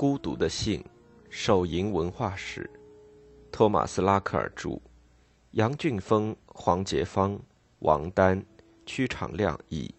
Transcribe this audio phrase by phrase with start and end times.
[0.00, 0.80] 孤独的信》，
[1.28, 2.70] 手淫文化史，
[3.52, 4.80] 托马斯·拉克尔著，
[5.50, 7.38] 杨俊峰、黄杰芳、
[7.80, 8.42] 王丹、
[8.86, 9.94] 屈长亮译。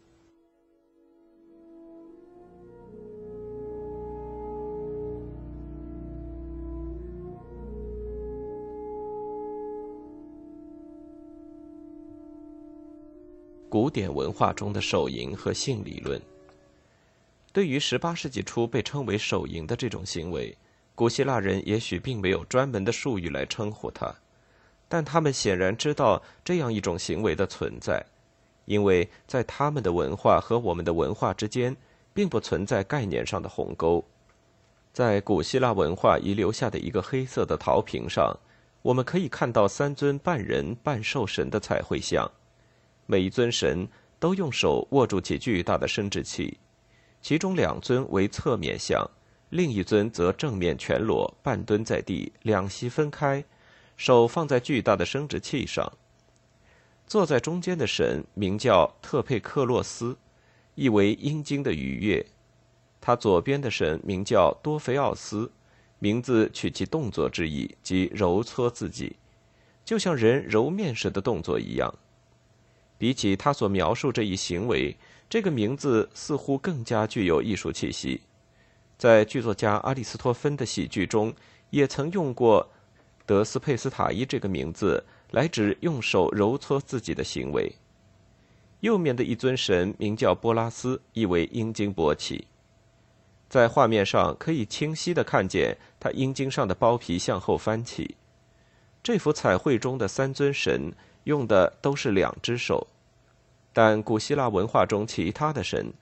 [13.69, 16.19] 古典文化中的手淫和性理论。
[17.53, 20.57] 对于18世纪初被称为手淫的这种行为，
[20.95, 24.13] 古希腊人也许并没有专门的术语来称呼它，
[24.87, 28.05] 但他们显然知道这样一种行为的存在，
[28.65, 31.75] 因为在他们的文化和我们的文化之间，
[32.13, 34.03] 并不存在概念上的鸿沟。
[34.93, 38.37] 在古希腊文化遗留下的一个黑色的陶瓶上，
[38.81, 42.29] 我们可以看到三尊半人半兽神的彩绘像。
[43.05, 43.87] 每一尊神
[44.19, 46.57] 都用手握住其巨大的生殖器，
[47.21, 49.09] 其中两尊为侧面像，
[49.49, 53.43] 另一尊则正面全裸，半蹲在地，两膝分开，
[53.95, 55.91] 手放在巨大的生殖器上。
[57.05, 60.17] 坐在中间的神名叫特佩克洛斯，
[60.75, 62.25] 意为阴茎的愉悦。
[62.99, 65.51] 他左边的神名叫多菲奥斯，
[65.99, 69.15] 名字取其动作之意，即揉搓自己，
[69.83, 71.93] 就像人揉面时的动作一样。
[72.97, 74.95] 比起他所描述这一行为，
[75.31, 78.19] 这个名字似乎更加具有艺术气息。
[78.97, 81.33] 在剧作家阿里斯托芬的喜剧中，
[81.69, 82.69] 也曾用过
[83.25, 87.73] 德斯佩斯塔伊这个名字来指用手揉搓自己的行为。
[88.81, 92.45] 右面的一尊神名叫波拉斯，意为阴茎勃起。
[93.47, 98.17] 在画面上可以清晰地看见他阴茎上的包皮向后翻起。
[99.01, 100.91] 这幅彩绘中的三尊神。
[101.25, 102.87] 用的都是两只手，
[103.73, 105.93] 但古希腊文化中其他的神，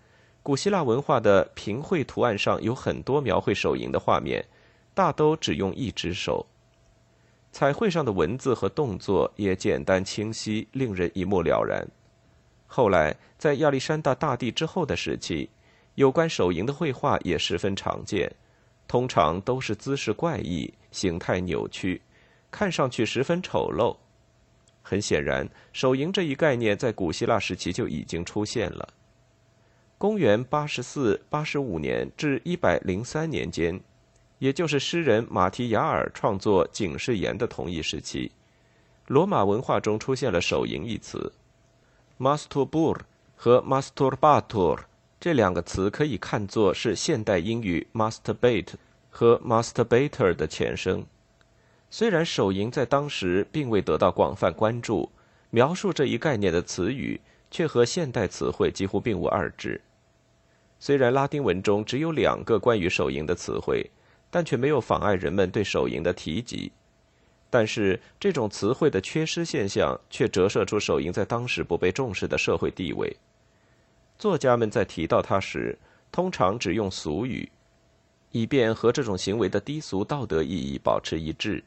[0.41, 4.43] 古希腊文化的平绘图案上有很多描绘手淫的画面，
[4.93, 6.45] 大都只用一只手。
[7.51, 11.87] 彩绘上的文字和动作也简单清晰，令人一目了然。
[12.67, 15.49] 后来在亚历山大大帝之后的时期，
[15.95, 18.31] 有关手淫的绘画也十分常见，
[18.87, 22.01] 通常都是姿势怪异、形态扭曲，
[22.51, 23.95] 看上去十分丑陋。
[24.89, 28.89] 很显然，手淫这一概念在古希腊时期就已经出现了。
[29.99, 33.79] 公元八十四、八十五年至一百零三年间，
[34.39, 38.31] 也就是诗人马提亚尔创作《警示言》的同一时期，
[39.05, 41.31] 罗马文化中出现了“手淫”一词。
[42.17, 42.97] “masturbur”
[43.35, 44.79] 和 “masturbator”
[45.19, 48.73] 这两个词可以看作是现代英语 “masturbate”
[49.11, 51.05] 和 “masturbator” 的前身。
[51.91, 55.09] 虽然手淫在当时并未得到广泛关注，
[55.49, 57.19] 描述这一概念的词语
[57.49, 59.81] 却和现代词汇几乎并无二致。
[60.79, 63.89] 虽然拉丁文中只有两个关于手淫的词汇，
[64.29, 66.71] 但却没有妨碍人们对手淫的提及。
[67.49, 73.17] 但是这种词汇的缺失现象却折射出手淫在当时不被重视的社会地位。
[74.19, 75.75] 作家们在提到它时，
[76.11, 77.49] 通常只用俗语，
[78.31, 81.63] 以便和这种行为的低俗道德意义保持一致。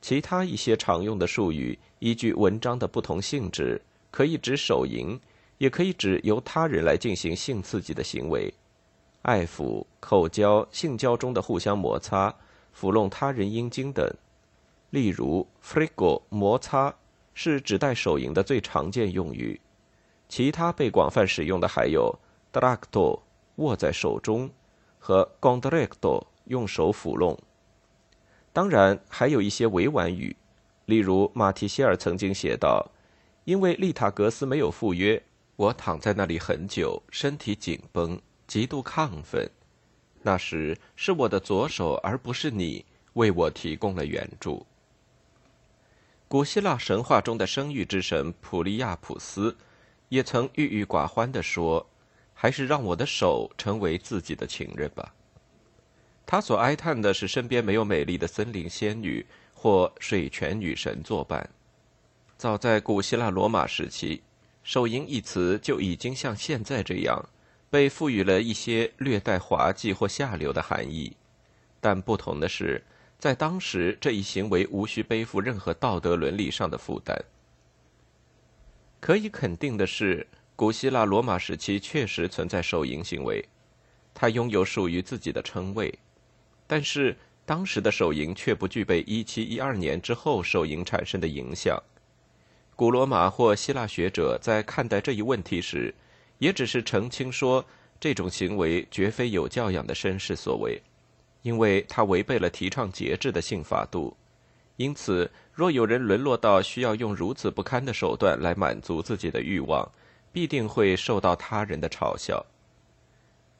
[0.00, 3.80] 其他一些常用的术语，依据文章的不同性质，
[4.10, 5.18] 可以指手淫，
[5.58, 8.52] 也可以指由他人来进行性刺激的行为，
[9.22, 12.34] 爱抚、口交、性交中的互相摩擦、
[12.74, 14.10] 抚弄他人阴茎等。
[14.88, 16.94] 例如，“frigo” 摩擦
[17.34, 19.60] 是指代手淫的最常见用语。
[20.28, 22.18] 其他被广泛使用的还有
[22.52, 23.20] “dracto”
[23.56, 24.48] 握在手中
[24.98, 27.38] 和 “gondrecto” 用手抚弄。
[28.52, 30.34] 当然，还有一些委婉语，
[30.86, 32.90] 例如马提歇尔曾经写道
[33.44, 35.22] ：“因为利塔格斯没有赴约，
[35.54, 39.48] 我躺在那里很久，身体紧绷，极度亢奋。
[40.22, 44.66] 那时是我的左手，而不是你，为我提供了援助。”
[46.26, 49.56] 古希腊神话中的生育之神普利亚普斯，
[50.08, 51.86] 也曾郁郁寡欢地说
[52.34, 55.14] ：“还是让我的手成为自己的情人吧。”
[56.30, 61.50] 他所哀叹的是身边没有美丽的森林仙女或水泉女神作伴。
[62.36, 64.22] 早在古希腊罗马时期
[64.62, 67.28] ，“手淫”一词就已经像现在这样，
[67.68, 71.16] 被赋予了一些略带滑稽或下流的含义。
[71.80, 72.80] 但不同的是，
[73.18, 77.20] 在当时这一行为无需背负任何道德伦理上的负担。
[79.00, 80.24] 可以肯定的是，
[80.54, 83.44] 古希腊罗马时期确实存在手淫行为，
[84.14, 85.92] 它拥有属于自己的称谓。
[86.70, 91.76] 但是当时的手淫却不具备1712年之后手淫产生的影响。
[92.76, 95.92] 古罗马或希腊学者在看待这一问题时，
[96.38, 97.64] 也只是澄清说
[97.98, 100.80] 这种行为绝非有教养的绅士所为，
[101.42, 104.16] 因为它违背了提倡节制的性法度。
[104.76, 109.90] 因此，若有人沦落到需要用如此不堪的手段来满足自己的欲望，
[110.30, 112.46] 必定会受到他人的嘲笑。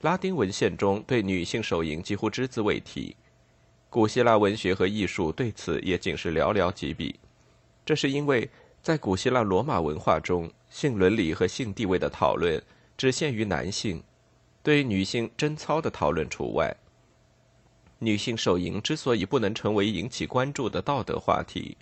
[0.00, 3.14] 拉丁文献中对女性手淫几乎只字未提，
[3.90, 7.20] 古希腊文学和艺术对此也仅是寥寥几笔。
[7.84, 8.48] 这是因为，
[8.82, 12.62] 在古希腊罗马文化中，性伦理和性地位的讨论
[12.96, 14.02] 只限于男性，
[14.62, 16.74] 对女性贞操的讨论除外。
[17.98, 21.76] 女性手淫之所以不能成为引起关注的道德话题，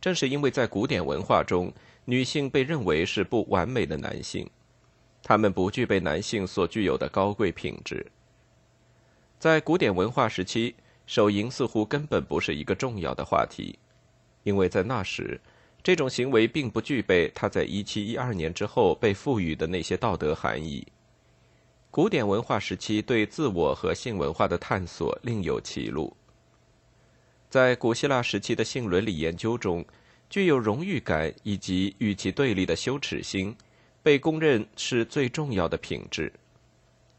[0.00, 1.70] 正是因为在古典文化中，
[2.06, 4.48] 女性被认为是不完美的男性，
[5.28, 8.10] 他们不具备男性所具有的高贵品质。
[9.38, 13.78] 在古典文化时期，手淫似乎根本不是一个重要的话题，
[14.42, 15.38] 因为在那时，
[15.82, 20.86] 这种行为并不具备它在一七一二年之后被赋予的那些道德含义。
[21.90, 26.16] 古典文化时期对自我和性文化的探索另有其路。
[27.50, 29.84] 在古希腊时期的性伦理研究中，
[30.30, 33.54] 具有荣誉感以及与其对立的羞耻心，
[34.08, 36.32] 被公认是最重要的品质。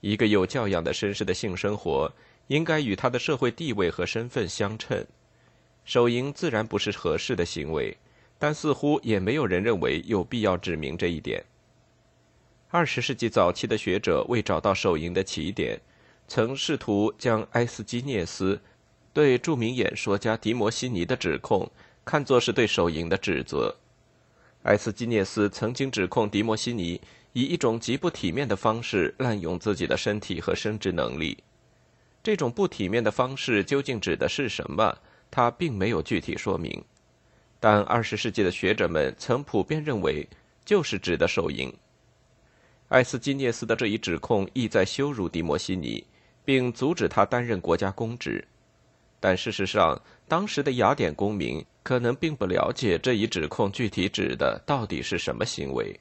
[0.01, 2.11] 一个有教养的绅士的性生活，
[2.47, 5.05] 应该与他的社会地位和身份相称。
[5.85, 7.95] 手淫自然不是合适的行为，
[8.39, 11.45] 但似乎也没有人认为有必要指明这一点。
[12.69, 15.79] 二十世纪早期的学者为找到手淫的起点，
[16.27, 18.59] 曾试图将埃斯基涅斯
[19.13, 21.69] 对著名演说家迪摩西尼的指控
[22.03, 23.75] 看作是对手淫的指责。
[24.63, 26.99] 埃斯基涅斯曾经指控迪摩西尼
[27.33, 31.37] 以一种极不体面的方式滥用自己的身体和生殖能力。
[32.21, 34.97] 这种不体面的方式究竟指的是什么？
[35.31, 36.83] 他并没有具体说明。
[37.59, 40.27] 但二十世纪的学者们曾普遍认为，
[40.65, 41.73] 就是指的手淫。
[42.89, 46.03] 埃斯基涅斯的这一指控意在羞辱迪摩西尼，
[46.43, 48.45] 并阻止他担任国家公职。
[49.19, 55.99] 但事实上，当时的雅典公民可能并不了解这一指控具体指的到底是什么行为。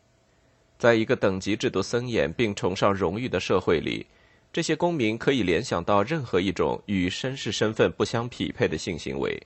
[0.76, 4.04] 在一个等级制度森严并崇尚荣誉的社会里，
[4.52, 9.42] 这些公民可以联想到任何一种与绅士身份不相匹配的性行为，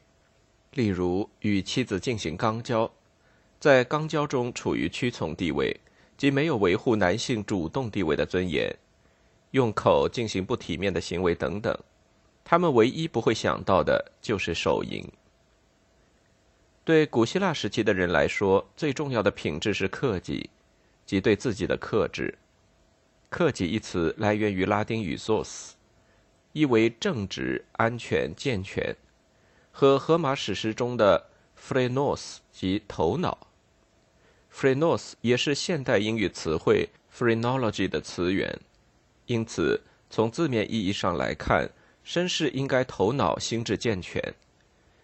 [0.73, 2.91] 例如与妻子进行肛交，
[3.61, 5.73] 在肛交中处于屈从地位。
[6.17, 8.69] 即没有维护男性主动地位的尊严，
[9.53, 11.73] 用口进行不体面的行为等等，
[12.43, 15.09] 他们唯一不会想到的就是手淫。
[16.84, 20.50] 对古希腊时期的人来说，最重要的品质是克己，
[21.06, 22.37] 即对自己的克制。
[23.31, 25.70] 克己一词来源于拉丁语 “sous”，
[26.52, 28.96] 意为正直、安全、健全，
[29.70, 33.46] 和荷马史诗中的 “phrenos” 即头脑。
[34.52, 38.58] phrenos 也是现代英语词汇 phrenology 的词源，
[39.26, 39.81] 因此
[40.11, 41.70] 从字面意义上来看，
[42.05, 44.20] 绅士应该头脑心智健全。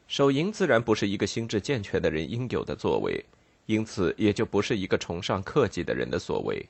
[0.08, 3.24] 手淫自然不是一个心智健全的人应有的作为，
[3.66, 6.66] 因此也就不是一个崇尚克己的人的所为。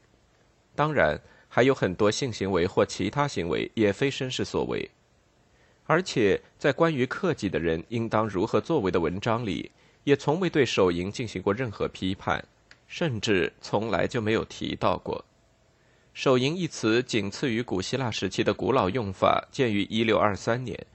[0.75, 1.18] 当然，
[1.49, 4.90] 还有很多性行为或其他行为也非绅士所为，
[5.87, 9.71] 而且在关于克己的人应当如何作为的文章里，
[10.02, 12.45] 也从未对手淫进行过任何批判。
[12.88, 15.23] 甚至从来就没有提到过
[16.14, 20.87] “手淫”一词，仅次于古希腊时期的古老用法，见于一六二三年，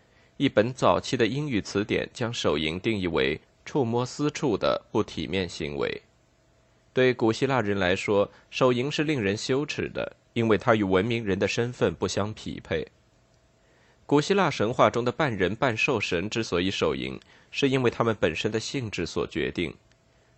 [0.43, 6.01] 一本早期的英语词典将手淫定义为触摸私处的不体面行为。
[6.91, 12.85] 对古希腊人来说，手淫是令人羞耻的，因为它与文明人的身份不相匹配。
[14.05, 17.17] 古希腊神话中的半人半兽神之所以手淫，
[17.49, 19.73] 是因为他们本身的性质所决定。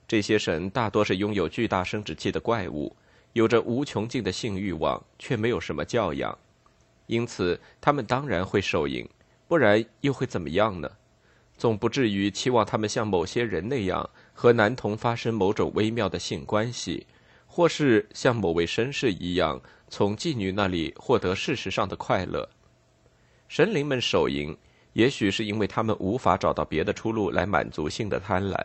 [0.08, 2.96] 这些神大多是拥有巨大生殖器的怪物，
[3.34, 6.38] 有着无穷尽的性欲望，却没有什么教养，
[7.08, 9.04] 因此他们当然会手淫，
[9.48, 10.92] 不然又会怎么样呢？
[11.58, 17.08] 总不至于期望他们像某些人那样和男童发生某种微妙的性关系，
[17.46, 22.50] 或是像某位绅士一样从妓女那里获得事实上的快乐。
[23.48, 24.58] 神灵们手淫，
[24.94, 28.60] 也许是因为他们无法找到别的出路来满足性的贪婪。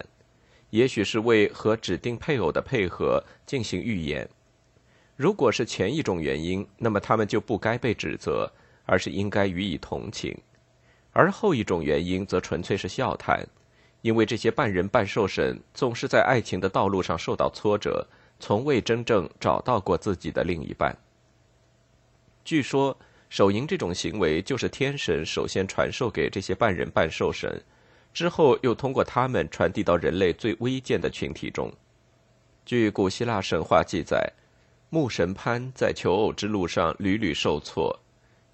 [0.70, 4.28] 也许是为和指定配偶的配合进行预言。
[5.16, 8.50] 如果是前一种原因，那么他们就不该被指责，
[8.86, 10.32] 而是应该予以同情；
[11.12, 13.46] 而后一种原因则纯粹是笑谈，
[14.02, 18.06] 因为这些半人半兽神总是在爱情的道路上受到挫折，
[18.38, 20.96] 从未真正找到过自己的另一半。
[22.44, 22.96] 据说，
[23.28, 27.62] 手淫这种行为就是天神首先传授给这些半人半兽神。
[28.12, 31.72] 之后又通过他们传递到人类最微贱的群体中。
[32.66, 34.32] 据古希腊神话记载，
[34.88, 37.96] 牧神潘在求偶之路上屡屡受挫，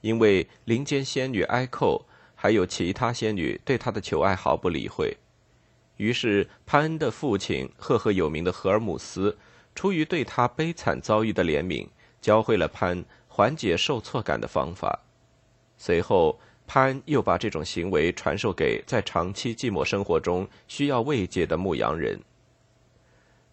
[0.02, 2.04] 因为林间仙女埃寇
[2.36, 5.16] 还有其他仙女对他的求爱毫不理会。
[5.96, 9.36] 于是，潘恩的父亲赫赫有名的荷尔姆斯，
[9.74, 11.88] 出于对他悲惨遭遇的怜悯，
[12.20, 15.00] 教会了潘缓解受挫感的方法。
[15.78, 22.20] 随后，潘又把这种行为传授给在长期寂寞生活中需要慰藉的牧羊人。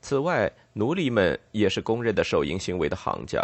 [0.02, 3.42] 此外，奴隶们也是公认的手淫行为的行家。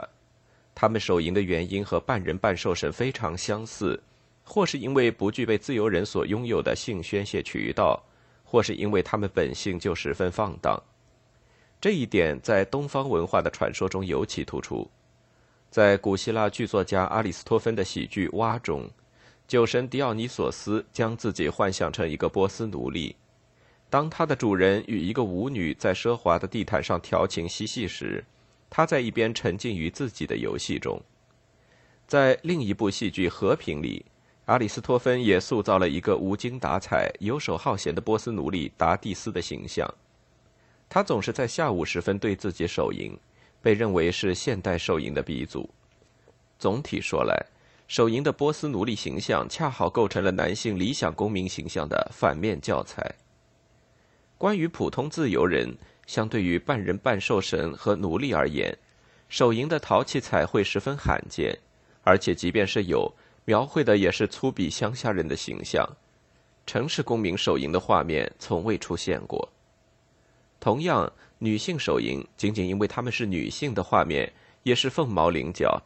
[0.76, 4.02] 他们手淫的原因和半人半兽神非常相似，
[4.50, 8.02] 或是因为不具备自由人所拥有的性宣泄渠道，
[8.44, 10.82] 或是因为他们本性就十分放荡。
[11.80, 14.90] 这一点在东方文化的传说中尤其突出。
[15.70, 18.90] 在古希腊剧作家阿里斯托芬的喜剧《蛙》中，
[19.48, 23.16] 酒神狄奥尼索斯将自己幻想成一个波斯奴隶。
[23.88, 28.26] 当他的主人与一个舞女在奢华的地毯上调情嬉戏时，
[28.68, 31.00] 他在一边沉浸于自己的游戏中。
[32.08, 34.04] 在另一部戏剧《和平》里，
[34.50, 39.88] 阿里斯托芬也塑造了一个无精打采、游手好闲的波斯奴隶达蒂斯的形象。
[40.90, 43.16] 他总是在下午时分对自己手淫。
[43.62, 45.70] 被认为是现代手淫的鼻祖。
[46.58, 47.36] 总体说来，
[47.88, 53.14] 手淫的波斯奴隶形象恰好构成了男性理想公民形象的反面教材。
[54.38, 55.78] 关于普通自由人，
[56.08, 58.76] 相对于半人半兽神和奴隶而言，
[59.28, 61.60] 手淫的陶器彩绘十分罕见，
[62.04, 63.14] 而且即便是有，
[63.46, 65.88] 描绘的也是粗鄙乡下人的形象。
[66.66, 69.50] 城市公民手淫的画面从未出现过。
[70.60, 71.12] 同样。
[71.42, 74.30] 女性手淫，仅仅因为她们是女性的画面
[74.64, 75.82] 也是凤毛麟角。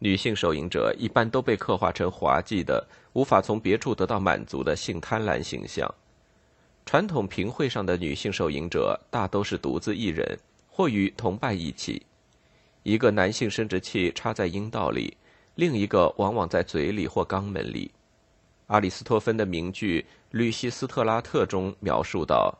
[0.00, 5.90] 女性手淫者一般都被刻画成滑稽的、无法从别处得到满足的性贪婪形象。
[6.84, 12.04] 传统评会上的女性手淫者大都是独自一人，或与同伴一起。
[12.82, 15.16] 一个男性生殖器插在阴道里，
[15.56, 17.90] 另一个往往在嘴里或肛门里。
[18.68, 22.56] 阿里斯托芬的名句《吕西斯特拉特》中描述道。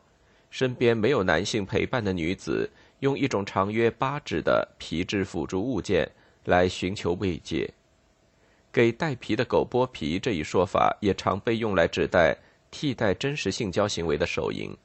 [0.49, 6.09] 身边没有男性陪伴的女子，用一种长约八指的皮质辅助物件
[6.45, 7.69] 来寻求慰藉。
[8.71, 12.37] 给带皮的狗剥皮这一说法，也常被用来指代
[12.71, 14.75] 替代真实性交行为的手淫。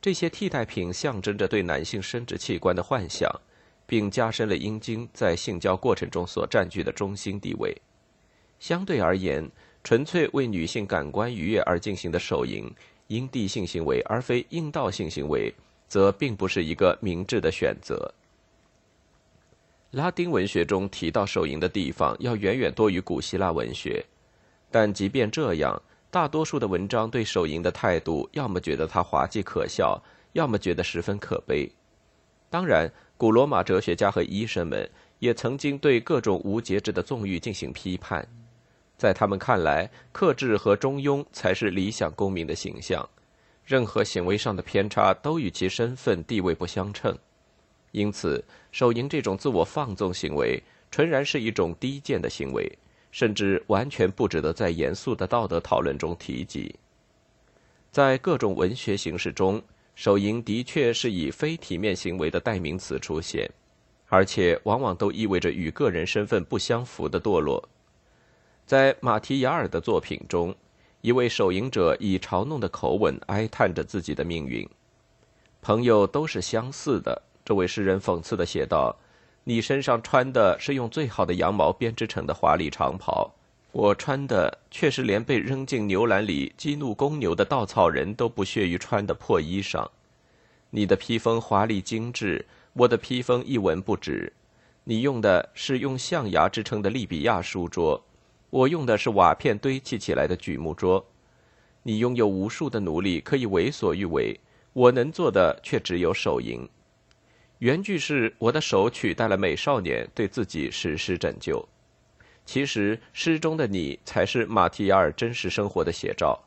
[0.00, 3.28] 这些替代品象征着对男性生殖器官的幻想，
[3.88, 7.74] 并加深了阴茎在性交过程中所占据的中心地位。
[8.60, 9.50] 相对而言，
[9.82, 12.70] 纯粹为女性感官愉悦而进行的手淫。
[13.06, 15.50] 阴蒂性行为而非阴道性行为，
[15.88, 18.12] 则并不是一个明智的选择。
[19.92, 24.04] 拉丁文学中提到手淫的地方要远远多于古希腊文学，
[24.70, 25.80] 但即便这样，
[26.10, 29.98] 大多数的文章对手淫的态度，要么觉得它滑稽可笑，
[30.34, 31.72] 要么觉得十分可悲。
[32.50, 34.88] 当然，古罗马哲学家和医生们
[35.18, 38.26] 也曾经对各种无节制的纵欲进行批判。
[38.96, 43.08] 在他们看来，克制和中庸才是理想公民的形象。
[43.64, 47.16] 任何行为上的偏差都与其身份地位不相称，
[47.92, 52.78] 因此，手淫这种自我放纵行为，纯然是一种低贱的行为，
[53.10, 56.74] 甚至完全不值得在严肃的道德讨论中提及。
[57.90, 59.62] 在各种文学形式中，
[59.98, 63.50] 手淫的确是以非体面行为的代名词出现，
[64.06, 67.68] 而且往往都意味着与个人身份不相符的堕落。
[68.64, 70.54] 在马提亚尔的作品中，
[71.00, 74.64] 一位手淫者以嘲弄的口吻哀叹着自己的命运。
[75.60, 78.96] 朋友都是相似的，这位诗人讽刺的写道
[79.42, 83.28] ：“你身上穿的是用最好的羊毛编织成的华丽长袍，
[83.72, 89.88] 我穿的却是连被扔进牛栏里激怒公牛的稻草人都不屑于穿的破衣裳。
[90.70, 94.32] 你的披风华丽精致，我的披风一文不值。
[94.84, 98.02] 你用的是用象牙制成的利比亚书桌。”
[98.50, 101.04] 我用的是瓦片堆砌起来的榉木桌，
[101.82, 104.40] 你拥有无数的奴隶可以为所欲为，
[104.72, 106.66] 我能做的却只有手淫。
[107.58, 111.62] 原句是我的手取代了美少年对自己实施拯救。
[112.48, 116.42] 其实诗中的你才是马提亚尔真实生活的写照。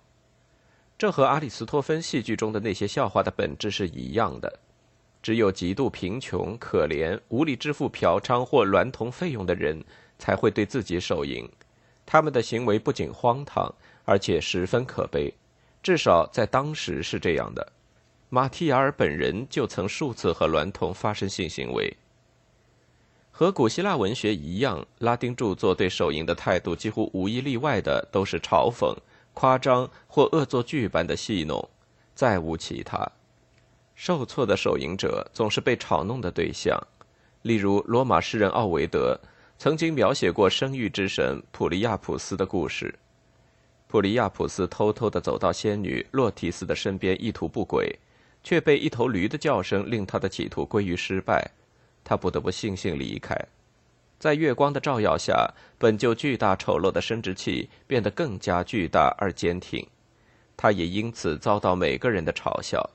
[0.98, 4.52] 这和阿里斯托芬戏剧中的那些笑话的本质是一样的。
[5.22, 9.80] 只有极度贫穷、可怜、无力支付嫖娼或娈童费用的人，
[10.18, 11.48] 才会对自己手淫。
[12.04, 13.72] 他们的行为不仅荒唐，
[14.04, 15.32] 而且十分可悲，
[15.84, 17.72] 至少在当时是这样的。
[18.30, 21.96] 马提亚尔本人就曾数次和娈童发生性行为。
[23.32, 28.96] 和古希腊文学一样，拉丁著作对手淫的态度几乎无一例外的都是嘲讽、
[29.34, 31.70] 夸张或恶作剧般的戏弄，
[32.14, 33.12] 再无其他。
[33.96, 36.80] 受挫的手淫者总是被嘲弄的对象，
[37.42, 39.20] 例如罗马诗人奥维德。
[39.58, 42.96] 曾经描写过生育之神普利亚普斯的故事。
[43.88, 47.96] 普利亚普斯偷偷地走到仙女洛提斯的身边，意图不轨，
[48.44, 51.52] 却被一头驴的叫声令他的企图归于失败。
[52.04, 53.36] 他不得不悻悻离开。
[54.20, 59.88] 在月光的照耀下，本就巨大丑陋的生殖器变得更加巨大而坚挺。
[60.56, 62.88] 他也因此遭到每个人的嘲笑。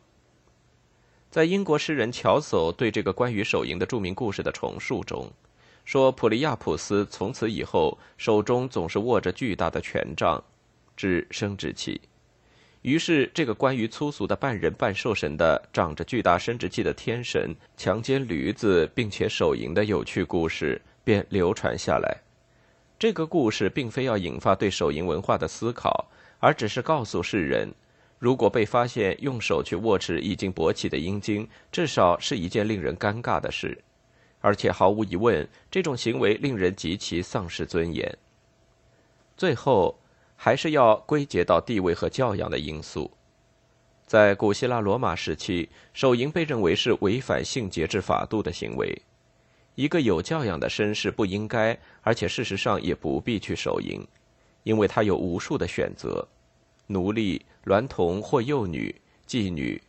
[1.30, 5.30] 在英国诗人乔叟对这个关于手淫的著名故事的重述中，
[5.84, 10.42] 说普利亚普斯从此以后手中总是握着巨大的权杖。
[10.96, 12.00] 之生殖器，
[12.86, 22.16] 于是这个关于粗俗的半人半兽神的长着巨大生殖器的天神强奸驴子并且手淫的有趣故事便流传下来。
[22.96, 26.06] 这个故事并非要引发对手淫文化的思考，
[26.38, 27.74] 而只是告诉世人，
[28.20, 33.76] 如果被发现用手去握持已经勃起的阴茎，至少是一件令人尴尬的事，
[34.40, 38.16] 而且毫无疑问，这种行为令人极其丧失尊严。
[39.36, 39.98] 最后。
[40.36, 43.10] 还是要归结到地位和教养的因素。
[44.06, 48.96] 在古希腊罗马时期，手淫被认为是违反性节制法度的行为。
[49.74, 54.00] 一个有教养的绅士不应该，而且事实上也不必去手淫，
[54.62, 56.26] 因为他有无数的选择：
[56.86, 58.94] 奴隶、娈童或幼女、
[59.26, 59.82] 妓女，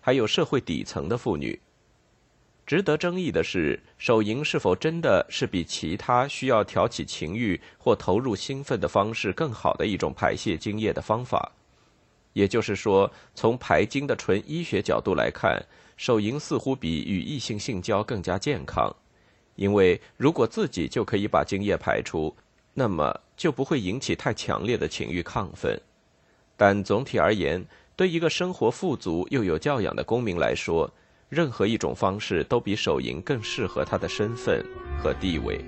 [0.00, 1.58] 还有社会底层的妇女。
[2.64, 11.52] 值得争议的是，手淫是否真的是比其他需要挑起情欲或投入兴奋的方式更好的一种排泄精液的方法？
[12.34, 15.60] 也就是说，从排精的纯医学角度来看，
[15.96, 18.94] 手淫似乎比与异性性交更加健康，
[19.56, 22.34] 因为如果自己就可以把精液排出，
[22.72, 25.78] 那么就不会引起太强烈的情欲亢奋。
[26.56, 27.62] 但总体而言，
[27.96, 30.90] 对一个生活富足又有教养的公民来说，
[31.32, 34.62] 任何一种方式都比手淫更适合他的身份
[35.02, 35.64] 和地位。